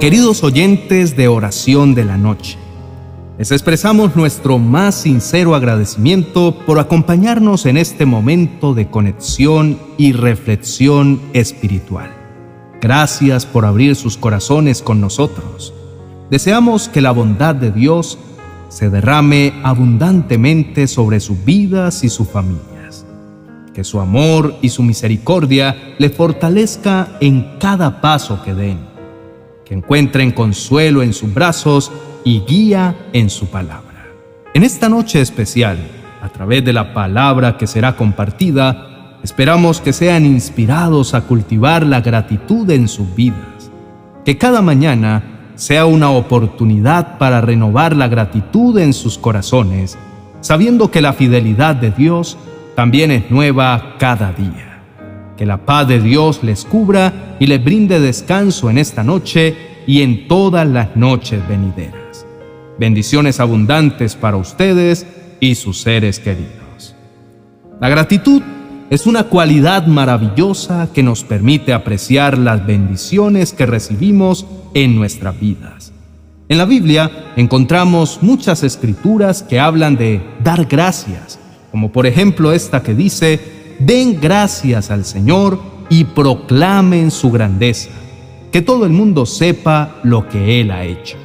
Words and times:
Queridos 0.00 0.44
oyentes 0.44 1.16
de 1.16 1.26
oración 1.26 1.94
de 1.94 2.04
la 2.04 2.16
noche, 2.16 2.56
les 3.36 3.50
expresamos 3.50 4.16
nuestro 4.16 4.58
más 4.58 4.94
sincero 4.94 5.54
agradecimiento 5.54 6.56
por 6.66 6.78
acompañarnos 6.78 7.66
en 7.66 7.76
este 7.76 8.06
momento 8.06 8.74
de 8.74 8.88
conexión 8.88 9.78
y 9.96 10.12
reflexión 10.12 11.20
espiritual. 11.32 12.10
Gracias 12.80 13.44
por 13.44 13.64
abrir 13.64 13.96
sus 13.96 14.16
corazones 14.16 14.82
con 14.82 15.00
nosotros. 15.00 15.74
Deseamos 16.30 16.88
que 16.88 17.00
la 17.00 17.10
bondad 17.10 17.56
de 17.56 17.72
Dios 17.72 18.18
se 18.68 18.90
derrame 18.90 19.52
abundantemente 19.64 20.86
sobre 20.86 21.18
sus 21.18 21.44
vidas 21.44 22.04
y 22.04 22.08
sus 22.08 22.28
familias. 22.28 22.77
Que 23.78 23.84
su 23.84 24.00
amor 24.00 24.56
y 24.60 24.70
su 24.70 24.82
misericordia 24.82 25.94
le 25.98 26.10
fortalezca 26.10 27.10
en 27.20 27.58
cada 27.60 28.00
paso 28.00 28.42
que 28.42 28.52
den. 28.52 28.80
Que 29.64 29.72
encuentren 29.72 30.32
consuelo 30.32 31.00
en 31.00 31.12
sus 31.12 31.32
brazos 31.32 31.92
y 32.24 32.40
guía 32.40 32.96
en 33.12 33.30
su 33.30 33.46
palabra. 33.46 34.08
En 34.52 34.64
esta 34.64 34.88
noche 34.88 35.20
especial, 35.20 35.78
a 36.20 36.28
través 36.30 36.64
de 36.64 36.72
la 36.72 36.92
palabra 36.92 37.56
que 37.56 37.68
será 37.68 37.94
compartida, 37.94 39.20
esperamos 39.22 39.80
que 39.80 39.92
sean 39.92 40.26
inspirados 40.26 41.14
a 41.14 41.20
cultivar 41.20 41.86
la 41.86 42.00
gratitud 42.00 42.68
en 42.72 42.88
sus 42.88 43.14
vidas. 43.14 43.70
Que 44.24 44.36
cada 44.36 44.60
mañana 44.60 45.52
sea 45.54 45.86
una 45.86 46.10
oportunidad 46.10 47.16
para 47.16 47.40
renovar 47.40 47.94
la 47.94 48.08
gratitud 48.08 48.76
en 48.80 48.92
sus 48.92 49.18
corazones, 49.18 49.96
sabiendo 50.40 50.90
que 50.90 51.00
la 51.00 51.12
fidelidad 51.12 51.76
de 51.76 51.92
Dios 51.92 52.36
también 52.78 53.10
es 53.10 53.28
nueva 53.28 53.96
cada 53.98 54.32
día. 54.32 54.84
Que 55.36 55.44
la 55.44 55.66
paz 55.66 55.88
de 55.88 55.98
Dios 56.00 56.44
les 56.44 56.64
cubra 56.64 57.34
y 57.40 57.46
les 57.48 57.64
brinde 57.64 57.98
descanso 57.98 58.70
en 58.70 58.78
esta 58.78 59.02
noche 59.02 59.56
y 59.88 60.02
en 60.02 60.28
todas 60.28 60.64
las 60.64 60.94
noches 60.94 61.40
venideras. 61.48 62.24
Bendiciones 62.78 63.40
abundantes 63.40 64.14
para 64.14 64.36
ustedes 64.36 65.08
y 65.40 65.56
sus 65.56 65.80
seres 65.80 66.20
queridos. 66.20 66.94
La 67.80 67.88
gratitud 67.88 68.42
es 68.90 69.08
una 69.08 69.24
cualidad 69.24 69.88
maravillosa 69.88 70.88
que 70.94 71.02
nos 71.02 71.24
permite 71.24 71.72
apreciar 71.72 72.38
las 72.38 72.64
bendiciones 72.64 73.52
que 73.52 73.66
recibimos 73.66 74.46
en 74.74 74.94
nuestras 74.94 75.40
vidas. 75.40 75.92
En 76.48 76.58
la 76.58 76.64
Biblia 76.64 77.32
encontramos 77.34 78.20
muchas 78.22 78.62
escrituras 78.62 79.42
que 79.42 79.58
hablan 79.58 79.96
de 79.96 80.20
dar 80.44 80.66
gracias, 80.66 81.40
como 81.70 81.92
por 81.92 82.06
ejemplo 82.06 82.52
esta 82.52 82.82
que 82.82 82.94
dice, 82.94 83.40
den 83.78 84.20
gracias 84.20 84.90
al 84.90 85.04
Señor 85.04 85.58
y 85.90 86.04
proclamen 86.04 87.10
su 87.10 87.30
grandeza, 87.30 87.90
que 88.52 88.62
todo 88.62 88.86
el 88.86 88.92
mundo 88.92 89.26
sepa 89.26 89.96
lo 90.02 90.28
que 90.28 90.60
Él 90.60 90.70
ha 90.70 90.84
hecho. 90.84 91.16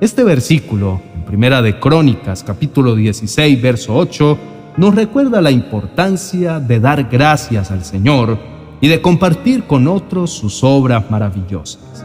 Este 0.00 0.24
versículo, 0.24 1.00
en 1.14 1.24
Primera 1.24 1.62
de 1.62 1.78
Crónicas, 1.78 2.42
capítulo 2.42 2.94
16, 2.94 3.62
verso 3.62 3.94
8, 3.94 4.38
nos 4.76 4.94
recuerda 4.94 5.40
la 5.40 5.50
importancia 5.50 6.58
de 6.58 6.80
dar 6.80 7.04
gracias 7.04 7.70
al 7.70 7.84
Señor 7.84 8.38
y 8.80 8.88
de 8.88 9.00
compartir 9.00 9.64
con 9.64 9.86
otros 9.86 10.30
sus 10.30 10.64
obras 10.64 11.10
maravillosas. 11.10 12.04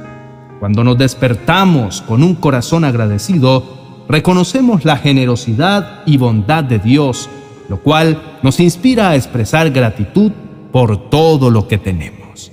Cuando 0.60 0.84
nos 0.84 0.98
despertamos 0.98 2.02
con 2.02 2.22
un 2.22 2.36
corazón 2.36 2.84
agradecido, 2.84 3.64
reconocemos 4.08 4.86
la 4.86 4.98
generosidad 4.98 6.04
y 6.06 6.18
bondad 6.18 6.64
de 6.64 6.80
Dios, 6.80 7.30
lo 7.70 7.80
cual 7.80 8.40
nos 8.44 8.60
inspira 8.60 9.10
a 9.10 9.16
expresar 9.16 9.70
gratitud 9.70 10.32
por 10.72 11.10
todo 11.10 11.50
lo 11.50 11.68
que 11.68 11.78
tenemos. 11.78 12.52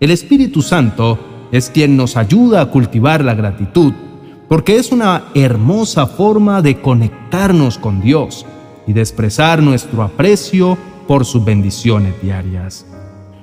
El 0.00 0.10
Espíritu 0.10 0.60
Santo 0.62 1.18
es 1.52 1.70
quien 1.70 1.96
nos 1.96 2.16
ayuda 2.16 2.60
a 2.60 2.66
cultivar 2.66 3.24
la 3.24 3.34
gratitud, 3.34 3.92
porque 4.48 4.76
es 4.76 4.92
una 4.92 5.24
hermosa 5.34 6.06
forma 6.06 6.62
de 6.62 6.80
conectarnos 6.80 7.78
con 7.78 8.00
Dios 8.00 8.44
y 8.86 8.92
de 8.92 9.00
expresar 9.00 9.62
nuestro 9.62 10.02
aprecio 10.02 10.76
por 11.06 11.24
sus 11.24 11.44
bendiciones 11.44 12.20
diarias. 12.22 12.86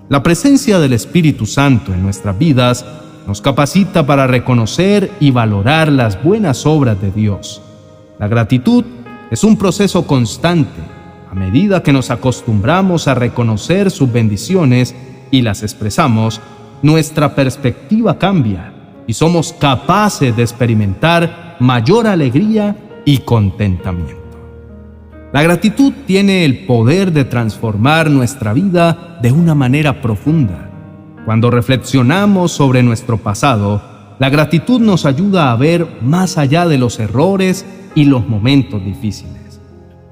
La 0.09 0.23
presencia 0.23 0.79
del 0.79 0.93
Espíritu 0.93 1.45
Santo 1.45 1.93
en 1.93 2.01
nuestras 2.01 2.37
vidas 2.37 2.85
nos 3.27 3.41
capacita 3.41 4.05
para 4.05 4.25
reconocer 4.25 5.11
y 5.19 5.31
valorar 5.31 5.91
las 5.91 6.21
buenas 6.23 6.65
obras 6.65 7.01
de 7.01 7.11
Dios. 7.11 7.61
La 8.19 8.27
gratitud 8.29 8.85
es 9.29 9.43
un 9.43 9.57
proceso 9.57 10.07
constante. 10.07 10.96
Medida 11.37 11.83
que 11.83 11.93
nos 11.93 12.09
acostumbramos 12.09 13.07
a 13.07 13.13
reconocer 13.13 13.91
sus 13.91 14.11
bendiciones 14.11 14.95
y 15.29 15.43
las 15.43 15.61
expresamos, 15.61 16.41
nuestra 16.81 17.35
perspectiva 17.35 18.17
cambia 18.17 18.73
y 19.05 19.13
somos 19.13 19.53
capaces 19.53 20.35
de 20.35 20.41
experimentar 20.43 21.57
mayor 21.59 22.07
alegría 22.07 22.75
y 23.05 23.19
contentamiento. 23.19 24.15
La 25.31 25.43
gratitud 25.43 25.93
tiene 26.05 26.43
el 26.43 26.65
poder 26.65 27.11
de 27.11 27.23
transformar 27.23 28.09
nuestra 28.09 28.53
vida 28.53 29.19
de 29.21 29.31
una 29.31 29.53
manera 29.53 30.01
profunda. 30.01 30.69
Cuando 31.25 31.51
reflexionamos 31.51 32.51
sobre 32.51 32.81
nuestro 32.81 33.17
pasado, 33.17 33.81
la 34.19 34.29
gratitud 34.29 34.81
nos 34.81 35.05
ayuda 35.05 35.51
a 35.51 35.55
ver 35.55 35.99
más 36.01 36.37
allá 36.37 36.65
de 36.65 36.77
los 36.77 36.99
errores 36.99 37.65
y 37.93 38.05
los 38.05 38.27
momentos 38.27 38.83
difíciles. 38.83 39.46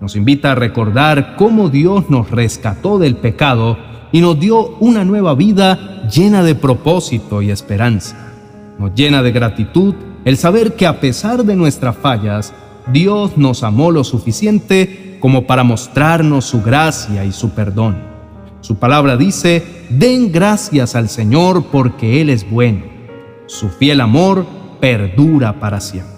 Nos 0.06 0.16
invita 0.16 0.52
a 0.52 0.56
recordar 0.56 1.36
cómo 1.36 1.70
Dios 1.70 2.12
nos 2.12 2.30
rescató 2.30 3.00
del 3.00 3.16
pecado 3.16 3.76
y 4.12 4.22
nos 4.22 4.40
dio 4.40 4.78
una 4.80 5.04
nueva 5.04 5.34
vida 5.34 6.08
llena 6.14 6.44
de 6.44 6.54
propósito 6.54 7.42
y 7.42 7.50
esperanza. 7.50 8.16
Nos 8.78 8.94
llena 8.94 9.24
de 9.24 9.32
gratitud 9.32 9.96
el 10.24 10.38
saber 10.38 10.76
que 10.76 10.86
a 10.86 11.00
pesar 11.00 11.44
de 11.44 11.56
nuestras 11.56 11.98
fallas, 11.98 12.54
Dios 12.94 13.36
nos 13.36 13.64
amó 13.64 13.90
lo 13.90 14.04
suficiente 14.04 15.18
como 15.20 15.48
para 15.48 15.64
mostrarnos 15.64 16.46
su 16.46 16.62
gracia 16.62 17.26
y 17.26 17.32
su 17.32 17.56
perdón. 17.56 17.98
Su 18.62 18.78
palabra 18.78 19.18
dice, 19.18 19.64
den 19.90 20.32
gracias 20.32 20.96
al 20.96 21.10
Señor 21.10 21.66
porque 21.72 22.22
Él 22.22 22.30
es 22.30 22.48
bueno. 22.48 22.84
Su 23.48 23.70
fiel 23.70 24.02
amor 24.02 24.46
perdura 24.80 25.60
para 25.60 25.82
siempre. 25.82 26.15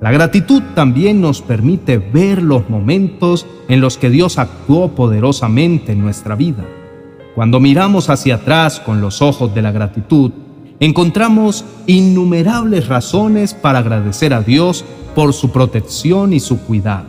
La 0.00 0.10
gratitud 0.10 0.62
también 0.74 1.22
nos 1.22 1.40
permite 1.40 1.96
ver 1.96 2.42
los 2.42 2.68
momentos 2.68 3.46
en 3.68 3.80
los 3.80 3.96
que 3.96 4.10
Dios 4.10 4.38
actuó 4.38 4.88
poderosamente 4.88 5.92
en 5.92 6.02
nuestra 6.02 6.34
vida. 6.34 6.64
Cuando 7.34 7.60
miramos 7.60 8.10
hacia 8.10 8.36
atrás 8.36 8.78
con 8.78 9.00
los 9.00 9.22
ojos 9.22 9.54
de 9.54 9.62
la 9.62 9.72
gratitud, 9.72 10.32
encontramos 10.80 11.64
innumerables 11.86 12.88
razones 12.88 13.54
para 13.54 13.78
agradecer 13.78 14.34
a 14.34 14.42
Dios 14.42 14.84
por 15.14 15.32
su 15.32 15.50
protección 15.50 16.34
y 16.34 16.40
su 16.40 16.60
cuidado. 16.60 17.06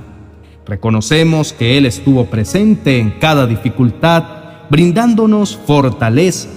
Reconocemos 0.66 1.52
que 1.52 1.78
Él 1.78 1.86
estuvo 1.86 2.26
presente 2.26 3.00
en 3.00 3.12
cada 3.20 3.47
dificultad, 3.47 4.24
brindándonos 4.70 5.58
fortaleza 5.58 6.47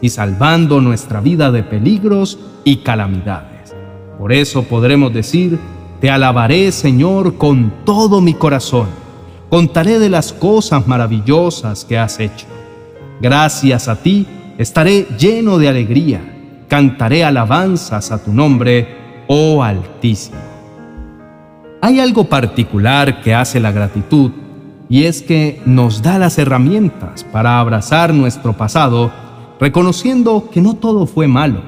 y 0.00 0.10
salvando 0.10 0.80
nuestra 0.80 1.20
vida 1.20 1.50
de 1.50 1.64
peligros 1.64 2.38
y 2.62 2.76
calamidades. 2.78 3.74
Por 4.18 4.32
eso 4.32 4.64
podremos 4.64 5.12
decir, 5.12 5.58
Te 6.00 6.10
alabaré 6.10 6.72
Señor 6.72 7.36
con 7.36 7.84
todo 7.84 8.22
mi 8.22 8.32
corazón, 8.32 8.88
contaré 9.50 9.98
de 9.98 10.08
las 10.08 10.32
cosas 10.32 10.86
maravillosas 10.86 11.84
que 11.84 11.98
has 11.98 12.18
hecho. 12.20 12.46
Gracias 13.20 13.86
a 13.86 13.96
ti 13.96 14.26
estaré 14.56 15.06
lleno 15.18 15.58
de 15.58 15.68
alegría, 15.68 16.20
cantaré 16.68 17.22
alabanzas 17.22 18.12
a 18.12 18.24
tu 18.24 18.32
nombre, 18.32 19.24
oh 19.26 19.62
Altísimo. 19.62 20.38
Hay 21.82 22.00
algo 22.00 22.24
particular 22.24 23.20
que 23.20 23.34
hace 23.34 23.60
la 23.60 23.72
gratitud 23.72 24.32
y 24.88 25.04
es 25.04 25.22
que 25.22 25.60
nos 25.66 26.02
da 26.02 26.18
las 26.18 26.38
herramientas 26.38 27.24
para 27.24 27.60
abrazar 27.60 28.12
nuestro 28.12 28.54
pasado, 28.54 29.10
reconociendo 29.60 30.48
que 30.50 30.60
no 30.60 30.74
todo 30.74 31.06
fue 31.06 31.28
malo. 31.28 31.62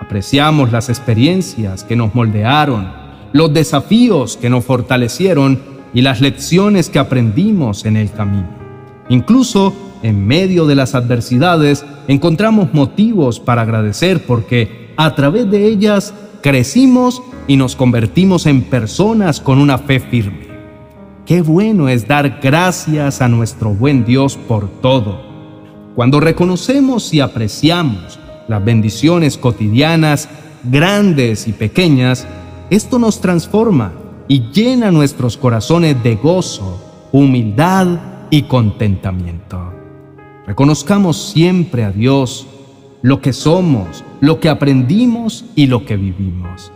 Apreciamos 0.00 0.72
las 0.72 0.88
experiencias 0.88 1.84
que 1.84 1.96
nos 1.96 2.14
moldearon, 2.14 3.05
los 3.36 3.52
desafíos 3.52 4.38
que 4.38 4.48
nos 4.48 4.64
fortalecieron 4.64 5.60
y 5.92 6.00
las 6.00 6.22
lecciones 6.22 6.88
que 6.88 6.98
aprendimos 6.98 7.84
en 7.84 7.98
el 7.98 8.10
camino. 8.10 8.48
Incluso 9.10 9.74
en 10.02 10.26
medio 10.26 10.66
de 10.66 10.74
las 10.74 10.94
adversidades 10.94 11.84
encontramos 12.08 12.72
motivos 12.72 13.38
para 13.38 13.62
agradecer 13.62 14.24
porque 14.24 14.90
a 14.96 15.14
través 15.14 15.50
de 15.50 15.66
ellas 15.66 16.14
crecimos 16.42 17.22
y 17.46 17.58
nos 17.58 17.76
convertimos 17.76 18.46
en 18.46 18.62
personas 18.62 19.40
con 19.40 19.58
una 19.58 19.76
fe 19.76 20.00
firme. 20.00 20.46
Qué 21.26 21.42
bueno 21.42 21.90
es 21.90 22.08
dar 22.08 22.40
gracias 22.42 23.20
a 23.20 23.28
nuestro 23.28 23.74
buen 23.74 24.06
Dios 24.06 24.38
por 24.48 24.70
todo. 24.80 25.20
Cuando 25.94 26.20
reconocemos 26.20 27.12
y 27.12 27.20
apreciamos 27.20 28.18
las 28.48 28.64
bendiciones 28.64 29.36
cotidianas, 29.36 30.28
grandes 30.64 31.48
y 31.48 31.52
pequeñas, 31.52 32.26
esto 32.70 32.98
nos 32.98 33.20
transforma 33.20 33.92
y 34.28 34.50
llena 34.52 34.90
nuestros 34.90 35.36
corazones 35.36 36.02
de 36.02 36.16
gozo, 36.16 36.78
humildad 37.12 37.86
y 38.30 38.42
contentamiento. 38.42 39.72
Reconozcamos 40.46 41.30
siempre 41.30 41.84
a 41.84 41.90
Dios 41.90 42.46
lo 43.02 43.20
que 43.20 43.32
somos, 43.32 44.04
lo 44.20 44.40
que 44.40 44.48
aprendimos 44.48 45.44
y 45.54 45.66
lo 45.66 45.84
que 45.84 45.96
vivimos. 45.96 46.72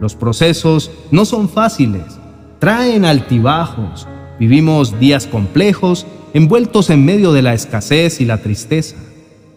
Los 0.00 0.14
procesos 0.14 0.90
no 1.10 1.24
son 1.24 1.48
fáciles, 1.48 2.18
traen 2.58 3.04
altibajos, 3.04 4.06
vivimos 4.38 4.98
días 4.98 5.26
complejos 5.26 6.06
envueltos 6.34 6.90
en 6.90 7.04
medio 7.04 7.32
de 7.32 7.42
la 7.42 7.54
escasez 7.54 8.20
y 8.20 8.24
la 8.24 8.38
tristeza. 8.38 8.96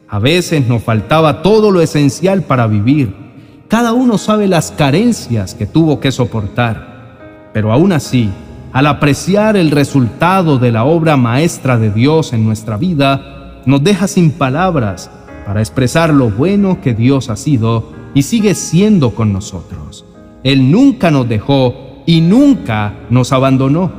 A 0.07 0.19
veces 0.19 0.67
nos 0.67 0.83
faltaba 0.83 1.41
todo 1.41 1.71
lo 1.71 1.81
esencial 1.81 2.43
para 2.43 2.67
vivir. 2.67 3.24
Cada 3.67 3.93
uno 3.93 4.19
sabe 4.19 4.47
las 4.47 4.71
carencias 4.71 5.55
que 5.55 5.65
tuvo 5.65 5.99
que 5.99 6.11
soportar. 6.11 7.49
Pero 7.51 7.71
aún 7.73 7.93
así, 7.93 8.29
al 8.71 8.85
apreciar 8.85 9.57
el 9.57 9.71
resultado 9.71 10.59
de 10.59 10.71
la 10.71 10.83
obra 10.83 11.17
maestra 11.17 11.77
de 11.77 11.89
Dios 11.89 12.33
en 12.33 12.45
nuestra 12.45 12.77
vida, 12.77 13.61
nos 13.65 13.83
deja 13.83 14.07
sin 14.07 14.31
palabras 14.31 15.09
para 15.47 15.61
expresar 15.61 16.13
lo 16.13 16.29
bueno 16.29 16.79
que 16.81 16.93
Dios 16.93 17.29
ha 17.29 17.35
sido 17.35 17.91
y 18.13 18.21
sigue 18.21 18.53
siendo 18.53 19.15
con 19.15 19.33
nosotros. 19.33 20.05
Él 20.43 20.71
nunca 20.71 21.09
nos 21.09 21.27
dejó 21.27 22.03
y 22.05 22.21
nunca 22.21 22.93
nos 23.09 23.31
abandonó. 23.31 23.91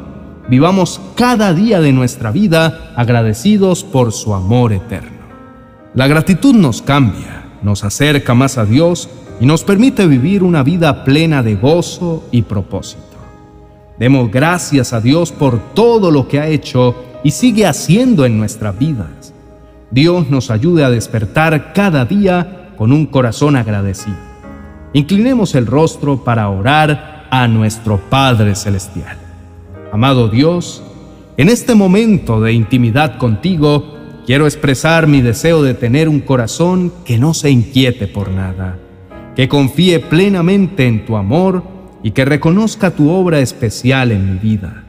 Vivamos 0.49 1.01
cada 1.17 1.53
día 1.53 1.81
de 1.81 1.93
nuestra 1.93 2.31
vida 2.31 2.93
agradecidos 2.95 3.83
por 3.83 4.13
su 4.13 4.33
amor 4.33 4.73
eterno. 4.73 5.27
La 5.95 6.07
gratitud 6.07 6.55
nos 6.55 6.83
cambia, 6.83 7.47
nos 7.63 7.83
acerca 7.83 8.35
más 8.35 8.59
a 8.59 8.65
Dios 8.65 9.09
y 9.41 9.47
nos 9.47 9.65
permite 9.65 10.07
vivir 10.07 10.43
una 10.43 10.63
vida 10.63 11.05
plena 11.05 11.43
de 11.43 11.57
gozo 11.57 12.25
y 12.31 12.43
propósito. 12.43 13.03
Demos 13.99 14.31
gracias 14.31 14.93
a 14.93 15.01
Dios 15.01 15.33
por 15.33 15.59
todo 15.75 16.11
lo 16.11 16.29
que 16.29 16.41
ha 16.41 16.49
hecho 16.49 16.95
y 17.25 17.31
sigue 17.31 17.67
haciendo 17.67 18.25
en 18.25 18.39
nuestras 18.39 18.79
vidas. 18.79 19.33
Dios 19.91 20.31
nos 20.31 20.51
ayude 20.51 20.85
a 20.85 20.91
despertar 20.91 21.73
cada 21.73 22.05
día 22.05 22.73
con 22.77 22.93
un 22.93 23.07
corazón 23.07 23.57
agradecido. 23.57 24.17
Inclinemos 24.93 25.55
el 25.55 25.67
rostro 25.67 26.25
para 26.25 26.49
orar 26.49 27.27
a 27.31 27.49
nuestro 27.49 27.99
Padre 28.11 28.55
Celestial. 28.55 29.17
Amado 29.93 30.29
Dios, 30.29 30.83
en 31.37 31.49
este 31.49 31.75
momento 31.75 32.41
de 32.41 32.53
intimidad 32.53 33.19
contigo, 33.19 33.95
quiero 34.27 34.47
expresar 34.47 35.07
mi 35.07 35.23
deseo 35.23 35.63
de 35.63 35.75
tener 35.75 36.09
un 36.09 36.21
corazón 36.21 36.93
que 37.05 37.19
no 37.19 37.35
se 37.35 37.51
inquiete 37.51 38.07
por 38.07 38.31
nada, 38.31 38.79
que 39.37 39.49
confíe 39.49 40.01
plenamente 40.01 40.87
en 40.87 41.05
tu 41.05 41.17
amor 41.17 41.63
y 42.03 42.11
que 42.11 42.25
reconozca 42.25 42.91
tu 42.91 43.11
obra 43.11 43.39
especial 43.39 44.11
en 44.11 44.33
mi 44.33 44.39
vida. 44.39 44.85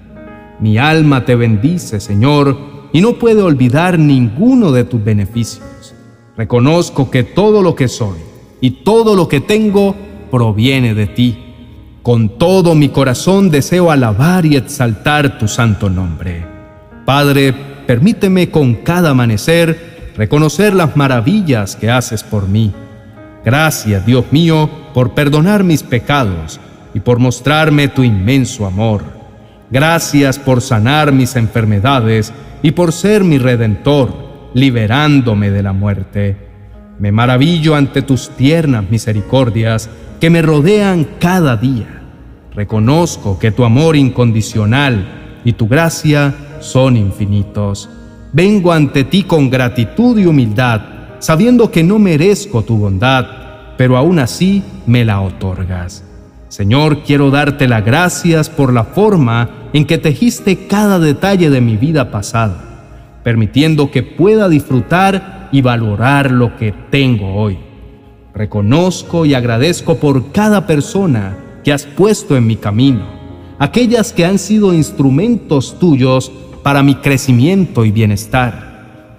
Mi 0.60 0.78
alma 0.78 1.26
te 1.26 1.36
bendice, 1.36 2.00
Señor, 2.00 2.58
y 2.94 3.02
no 3.02 3.14
puede 3.14 3.42
olvidar 3.42 4.00
ninguno 4.00 4.72
de 4.72 4.86
tus 4.86 5.04
beneficios. 5.04 5.94
Reconozco 6.36 7.12
que 7.12 7.24
todo 7.24 7.62
lo 7.62 7.76
que 7.76 7.88
soy 7.88 8.18
y 8.62 8.72
todo 8.72 9.16
lo 9.16 9.28
que 9.28 9.42
tengo 9.42 9.96
proviene 10.32 10.96
de 10.96 11.08
ti 11.08 11.44
con 12.08 12.38
todo 12.38 12.74
mi 12.74 12.88
corazón 12.88 13.50
deseo 13.50 13.92
alabar 13.92 14.46
y 14.46 14.56
exaltar 14.56 15.38
tu 15.38 15.50
santo 15.50 15.90
nombre. 15.90 16.46
Padre, 17.06 17.54
permíteme 17.86 18.50
con 18.50 18.76
cada 18.76 19.10
amanecer 19.10 20.14
reconocer 20.16 20.74
las 20.74 20.96
maravillas 20.96 21.76
que 21.76 21.92
haces 21.92 22.24
por 22.24 22.48
mí. 22.48 22.72
Gracias, 23.48 24.06
Dios 24.06 24.26
mío, 24.32 24.70
por 24.94 25.14
perdonar 25.14 25.64
mis 25.64 25.82
pecados 25.82 26.60
y 26.94 27.00
por 27.00 27.18
mostrarme 27.18 27.88
tu 27.88 28.04
inmenso 28.04 28.66
amor. 28.66 29.06
Gracias 29.72 30.38
por 30.38 30.60
sanar 30.60 31.14
mis 31.14 31.38
enfermedades 31.38 32.34
y 32.62 32.72
por 32.72 32.92
ser 32.92 33.24
mi 33.24 33.38
redentor, 33.38 34.50
liberándome 34.54 35.50
de 35.50 35.64
la 35.64 35.72
muerte. 35.72 36.36
Me 37.00 37.14
maravillo 37.14 37.76
ante 37.76 38.02
tus 38.02 38.32
tiernas 38.32 38.90
misericordias 38.90 39.90
que 40.20 40.30
me 40.30 40.42
rodean 40.42 41.08
cada 41.18 41.56
día. 41.56 42.02
Reconozco 42.54 43.40
que 43.40 43.52
tu 43.52 43.64
amor 43.64 43.96
incondicional 43.96 45.40
y 45.46 45.54
tu 45.54 45.70
gracia 45.70 46.36
son 46.60 46.98
infinitos. 46.98 47.90
Vengo 48.34 48.74
ante 48.74 49.06
ti 49.06 49.24
con 49.24 49.50
gratitud 49.50 50.18
y 50.18 50.26
humildad, 50.26 50.82
sabiendo 51.20 51.72
que 51.72 51.82
no 51.82 51.98
merezco 51.98 52.64
tu 52.64 52.78
bondad, 52.78 53.37
pero 53.78 53.96
aún 53.96 54.20
así 54.20 54.64
me 54.86 55.06
la 55.06 55.22
otorgas. 55.22 56.04
Señor, 56.50 57.04
quiero 57.04 57.30
darte 57.30 57.68
las 57.68 57.86
gracias 57.86 58.50
por 58.50 58.74
la 58.74 58.86
forma 58.86 59.70
en 59.74 59.86
que 59.86 59.98
tejiste 59.98 60.68
cada 60.68 60.98
detalle 60.98 61.50
de 61.50 61.62
mi 61.62 61.78
vida 61.78 62.10
pasada, 62.10 63.20
permitiendo 63.24 63.92
que 63.92 64.02
pueda 64.02 64.50
disfrutar 64.50 65.50
y 65.52 65.62
valorar 65.62 66.32
lo 66.32 66.56
que 66.58 66.74
tengo 66.90 67.36
hoy. 67.36 67.60
Reconozco 68.34 69.26
y 69.26 69.34
agradezco 69.34 69.98
por 69.98 70.32
cada 70.32 70.68
persona 70.68 71.38
que 71.64 71.74
has 71.74 71.86
puesto 71.86 72.38
en 72.38 72.48
mi 72.48 72.56
camino, 72.56 73.06
aquellas 73.60 74.14
que 74.14 74.26
han 74.26 74.40
sido 74.40 74.74
instrumentos 74.74 75.78
tuyos 75.80 76.32
para 76.64 76.84
mi 76.84 76.96
crecimiento 76.96 77.84
y 77.84 77.92
bienestar. 77.92 78.77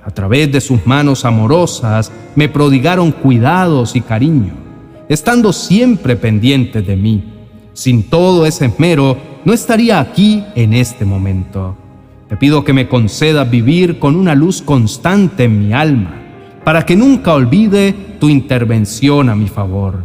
A 0.09 0.11
través 0.11 0.51
de 0.51 0.63
sus 0.63 0.87
manos 0.87 1.27
amorosas 1.27 2.11
me 2.35 2.49
prodigaron 2.49 3.13
cuidados 3.13 3.95
y 3.95 4.01
cariño, 4.01 4.55
estando 5.07 5.53
siempre 5.53 6.17
pendientes 6.17 6.87
de 6.87 6.97
mí. 6.97 7.25
Sin 7.75 8.05
todo 8.05 8.47
ese 8.47 8.65
esmero, 8.65 9.19
no 9.45 9.53
estaría 9.53 10.01
aquí 10.01 10.43
en 10.55 10.73
este 10.73 11.05
momento. 11.05 11.77
Te 12.27 12.39
pido 12.39 12.65
que 12.65 12.73
me 12.73 12.89
concedas 12.89 13.51
vivir 13.51 13.99
con 13.99 14.17
una 14.17 14.35
luz 14.35 14.63
constante 14.63 15.45
en 15.45 15.67
mi 15.67 15.75
alma, 15.75 16.15
para 16.65 16.87
que 16.87 16.97
nunca 16.97 17.35
olvide 17.35 17.95
tu 18.19 18.31
intervención 18.31 19.29
a 19.29 19.35
mi 19.35 19.49
favor. 19.49 20.05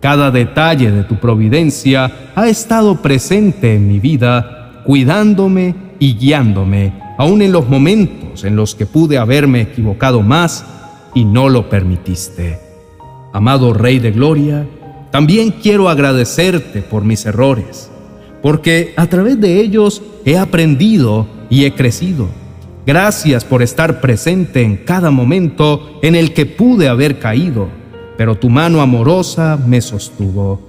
Cada 0.00 0.30
detalle 0.30 0.90
de 0.90 1.04
tu 1.04 1.14
providencia 1.18 2.12
ha 2.34 2.46
estado 2.46 3.00
presente 3.00 3.74
en 3.74 3.88
mi 3.88 4.00
vida, 4.00 4.82
cuidándome 4.84 5.74
y 5.98 6.12
guiándome, 6.12 6.92
aun 7.20 7.42
en 7.42 7.52
los 7.52 7.68
momentos 7.68 8.44
en 8.44 8.56
los 8.56 8.74
que 8.74 8.86
pude 8.86 9.18
haberme 9.18 9.60
equivocado 9.60 10.22
más 10.22 10.64
y 11.14 11.26
no 11.26 11.50
lo 11.50 11.68
permitiste. 11.68 12.58
Amado 13.34 13.74
Rey 13.74 13.98
de 13.98 14.10
Gloria, 14.10 14.66
también 15.10 15.50
quiero 15.62 15.90
agradecerte 15.90 16.80
por 16.80 17.04
mis 17.04 17.26
errores, 17.26 17.90
porque 18.40 18.94
a 18.96 19.06
través 19.06 19.38
de 19.38 19.60
ellos 19.60 20.00
he 20.24 20.38
aprendido 20.38 21.26
y 21.50 21.66
he 21.66 21.74
crecido. 21.74 22.28
Gracias 22.86 23.44
por 23.44 23.60
estar 23.60 24.00
presente 24.00 24.62
en 24.62 24.78
cada 24.78 25.10
momento 25.10 25.98
en 26.00 26.14
el 26.14 26.32
que 26.32 26.46
pude 26.46 26.88
haber 26.88 27.18
caído 27.18 27.68
pero 28.20 28.34
tu 28.34 28.50
mano 28.50 28.82
amorosa 28.82 29.58
me 29.66 29.80
sostuvo. 29.80 30.60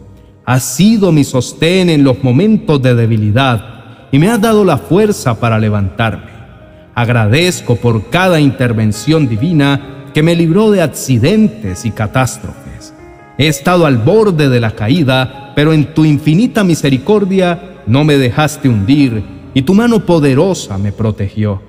Has 0.45 0.63
sido 0.63 1.11
mi 1.11 1.25
sostén 1.25 1.89
en 1.89 2.01
los 2.01 2.23
momentos 2.23 2.81
de 2.81 2.95
debilidad 2.95 4.07
y 4.09 4.19
me 4.19 4.29
has 4.29 4.39
dado 4.39 4.63
la 4.63 4.77
fuerza 4.77 5.37
para 5.37 5.59
levantarme. 5.59 6.30
Agradezco 6.93 7.77
por 7.77 8.09
cada 8.09 8.39
intervención 8.39 9.29
divina 9.29 10.09
que 10.13 10.23
me 10.23 10.35
libró 10.35 10.71
de 10.71 10.81
accidentes 10.81 11.85
y 11.85 11.91
catástrofes. 11.91 12.93
He 13.37 13.47
estado 13.47 13.85
al 13.85 13.97
borde 13.97 14.49
de 14.49 14.59
la 14.59 14.71
caída, 14.71 15.53
pero 15.55 15.73
en 15.73 15.93
tu 15.93 16.05
infinita 16.05 16.63
misericordia 16.63 17.81
no 17.87 18.03
me 18.03 18.17
dejaste 18.17 18.69
hundir 18.69 19.23
y 19.53 19.61
tu 19.61 19.73
mano 19.73 20.05
poderosa 20.05 20.77
me 20.77 20.91
protegió. 20.91 21.61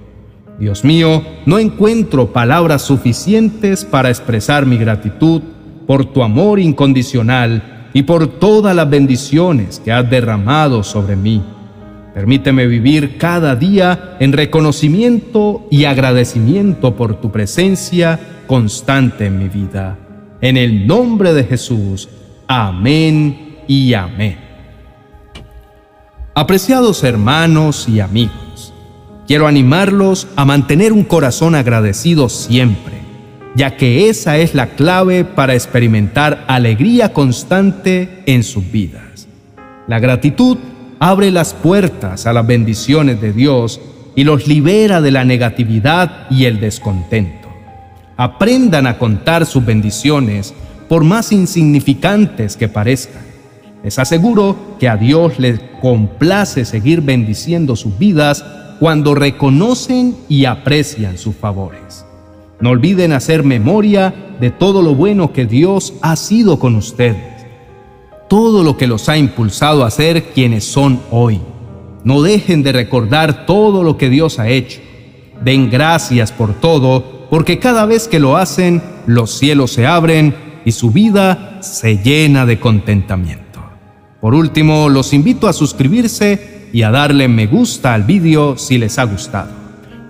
Dios 0.58 0.84
mío, 0.84 1.22
no 1.46 1.58
encuentro 1.58 2.32
palabras 2.32 2.82
suficientes 2.82 3.84
para 3.84 4.10
expresar 4.10 4.66
mi 4.66 4.76
gratitud 4.76 5.42
por 5.86 6.04
tu 6.04 6.22
amor 6.22 6.60
incondicional 6.60 7.88
y 7.92 8.02
por 8.02 8.26
todas 8.26 8.74
las 8.74 8.88
bendiciones 8.88 9.80
que 9.80 9.92
has 9.92 10.08
derramado 10.08 10.82
sobre 10.82 11.16
mí. 11.16 11.42
Permíteme 12.14 12.66
vivir 12.66 13.16
cada 13.16 13.56
día 13.56 14.16
en 14.20 14.32
reconocimiento 14.32 15.66
y 15.70 15.84
agradecimiento 15.84 16.94
por 16.94 17.20
tu 17.20 17.30
presencia 17.32 18.20
constante 18.46 19.26
en 19.26 19.38
mi 19.38 19.48
vida. 19.48 19.98
En 20.40 20.56
el 20.56 20.86
nombre 20.86 21.32
de 21.32 21.44
Jesús. 21.44 22.08
Amén 22.46 23.56
y 23.66 23.94
amén. 23.94 24.38
Apreciados 26.34 27.04
hermanos 27.04 27.88
y 27.88 28.00
amigos, 28.00 28.72
quiero 29.26 29.46
animarlos 29.46 30.26
a 30.36 30.44
mantener 30.44 30.92
un 30.92 31.04
corazón 31.04 31.54
agradecido 31.54 32.28
siempre 32.28 33.02
ya 33.54 33.76
que 33.76 34.08
esa 34.08 34.38
es 34.38 34.54
la 34.54 34.68
clave 34.68 35.24
para 35.24 35.54
experimentar 35.54 36.44
alegría 36.48 37.12
constante 37.12 38.22
en 38.26 38.44
sus 38.44 38.70
vidas. 38.70 39.28
La 39.86 39.98
gratitud 39.98 40.58
abre 41.02 41.32
las 41.32 41.52
puertas 41.52 42.26
a 42.26 42.32
las 42.32 42.46
bendiciones 42.46 43.20
de 43.20 43.32
Dios 43.32 43.80
y 44.14 44.22
los 44.22 44.46
libera 44.46 45.00
de 45.00 45.10
la 45.10 45.24
negatividad 45.24 46.30
y 46.30 46.44
el 46.44 46.60
descontento. 46.60 47.48
Aprendan 48.16 48.86
a 48.86 48.98
contar 48.98 49.44
sus 49.44 49.66
bendiciones 49.66 50.54
por 50.88 51.02
más 51.02 51.32
insignificantes 51.32 52.56
que 52.56 52.68
parezcan. 52.68 53.24
Les 53.82 53.98
aseguro 53.98 54.76
que 54.78 54.88
a 54.88 54.96
Dios 54.96 55.40
le 55.40 55.58
complace 55.80 56.64
seguir 56.64 57.00
bendiciendo 57.00 57.74
sus 57.74 57.98
vidas 57.98 58.44
cuando 58.78 59.16
reconocen 59.16 60.14
y 60.28 60.44
aprecian 60.44 61.18
sus 61.18 61.34
favores. 61.34 62.06
No 62.60 62.70
olviden 62.70 63.12
hacer 63.12 63.42
memoria 63.42 64.14
de 64.38 64.50
todo 64.50 64.82
lo 64.82 64.94
bueno 64.94 65.32
que 65.32 65.46
Dios 65.46 65.94
ha 66.00 66.14
sido 66.14 66.60
con 66.60 66.76
ustedes, 66.76 67.31
todo 68.32 68.62
lo 68.62 68.78
que 68.78 68.86
los 68.86 69.10
ha 69.10 69.18
impulsado 69.18 69.84
a 69.84 69.90
ser 69.90 70.30
quienes 70.32 70.64
son 70.64 71.02
hoy. 71.10 71.38
No 72.02 72.22
dejen 72.22 72.62
de 72.62 72.72
recordar 72.72 73.44
todo 73.44 73.82
lo 73.82 73.98
que 73.98 74.08
Dios 74.08 74.38
ha 74.38 74.48
hecho. 74.48 74.80
Den 75.44 75.68
gracias 75.68 76.32
por 76.32 76.54
todo, 76.54 77.26
porque 77.28 77.58
cada 77.58 77.84
vez 77.84 78.08
que 78.08 78.18
lo 78.18 78.38
hacen, 78.38 78.80
los 79.04 79.32
cielos 79.32 79.72
se 79.72 79.86
abren 79.86 80.34
y 80.64 80.72
su 80.72 80.92
vida 80.92 81.58
se 81.60 81.98
llena 81.98 82.46
de 82.46 82.58
contentamiento. 82.58 83.60
Por 84.22 84.34
último, 84.34 84.88
los 84.88 85.12
invito 85.12 85.46
a 85.46 85.52
suscribirse 85.52 86.70
y 86.72 86.84
a 86.84 86.90
darle 86.90 87.28
me 87.28 87.46
gusta 87.46 87.92
al 87.92 88.04
vídeo 88.04 88.56
si 88.56 88.78
les 88.78 88.98
ha 88.98 89.04
gustado. 89.04 89.50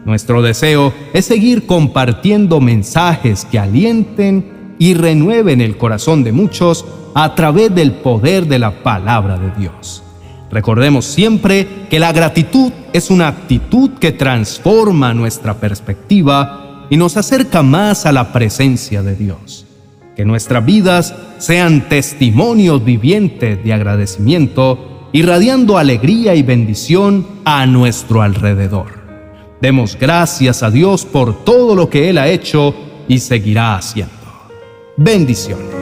Nuestro 0.05 0.43
deseo 0.43 0.95
es 1.13 1.25
seguir 1.25 1.67
compartiendo 1.67 2.61
mensajes 2.61 3.45
que 3.47 3.59
alienten 3.59 4.77
y 4.79 4.95
renueven 4.95 5.61
el 5.61 5.77
corazón 5.77 6.23
de 6.23 6.31
muchos 6.31 6.85
a 7.15 7.35
través 7.35 7.75
del 7.75 7.93
poder 7.93 8.47
de 8.47 8.59
la 8.59 8.83
palabra 8.83 9.39
de 9.39 9.51
Dios. 9.59 10.03
Recordemos 10.51 11.07
siempre 11.07 11.67
que 11.89 11.99
la 11.99 12.13
gratitud 12.13 12.73
es 12.93 13.11
una 13.11 13.29
actitud 13.29 13.93
que 13.99 14.13
transforma 14.13 15.15
nuestra 15.15 15.55
perspectiva 15.55 16.87
y 16.91 16.97
nos 16.99 17.17
acerca 17.17 17.63
más 17.63 18.05
a 18.05 18.13
la 18.13 18.33
presencia 18.33 19.03
de 19.03 19.17
Dios. 19.17 19.65
Que 20.15 20.27
nuestras 20.27 20.63
vidas 20.65 21.15
sean 21.39 21.89
testimonios 21.89 22.85
vivientes 22.85 23.65
de 23.65 23.73
agradecimiento, 23.73 25.09
irradiando 25.13 25.79
alegría 25.79 26.35
y 26.35 26.43
bendición 26.43 27.27
a 27.47 27.65
nuestro 27.65 28.21
alrededor. 28.21 29.01
Demos 29.63 29.97
gracias 29.99 30.63
a 30.63 30.71
Dios 30.71 31.07
por 31.07 31.45
todo 31.45 31.75
lo 31.75 31.89
que 31.89 32.11
Él 32.11 32.19
ha 32.19 32.29
hecho 32.29 32.75
y 33.09 33.21
seguirá 33.21 33.77
haciendo. 33.77 34.13
Bendiciones. 34.99 35.82